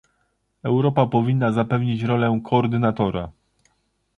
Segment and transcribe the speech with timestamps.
[0.63, 3.31] Europa powinna zapewnić rolę koordynatora